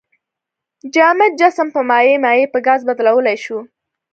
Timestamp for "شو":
3.43-3.59